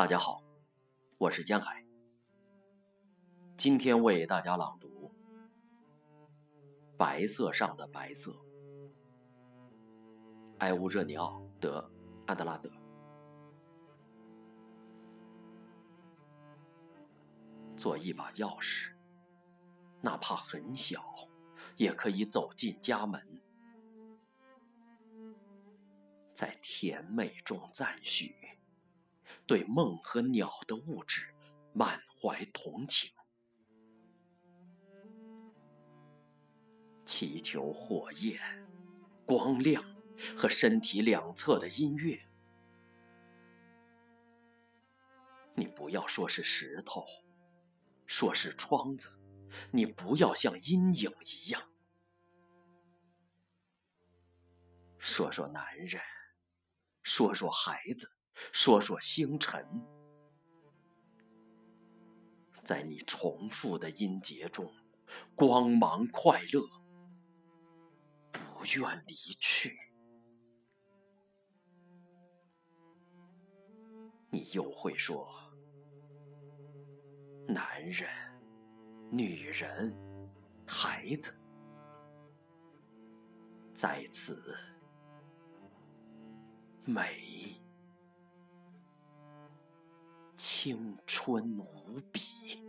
[0.00, 0.42] 大家好，
[1.18, 1.84] 我是江海。
[3.54, 5.12] 今天为大家朗读
[6.96, 8.32] 《白色上的白色》，
[10.60, 11.86] 埃乌热尼奥·德
[12.26, 12.70] 安德拉德。
[17.76, 18.94] 做一把钥匙，
[20.00, 21.04] 哪怕很小，
[21.76, 23.22] 也可以走进家门，
[26.32, 28.34] 在甜美中赞许。
[29.50, 31.34] 对梦和鸟的物质
[31.72, 33.10] 满怀同情，
[37.04, 38.40] 祈求火焰、
[39.26, 39.84] 光亮
[40.36, 42.24] 和身体两侧的音乐。
[45.56, 47.04] 你不要说是石头，
[48.06, 49.18] 说是窗子，
[49.72, 51.60] 你不要像阴影一样。
[54.96, 56.00] 说说男人，
[57.02, 58.19] 说说孩子。
[58.52, 59.66] 说说星辰，
[62.62, 64.72] 在你重复的音节中，
[65.34, 66.62] 光芒快乐，
[68.32, 69.78] 不愿离去。
[74.30, 75.28] 你又会说，
[77.48, 78.08] 男人、
[79.10, 79.92] 女人、
[80.66, 81.36] 孩子，
[83.74, 84.56] 在此
[86.84, 87.29] 美。
[90.42, 92.59] 青春无比。